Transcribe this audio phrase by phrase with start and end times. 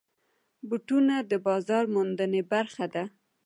[0.67, 3.03] بوټونه د بازار موندنې برخه ده.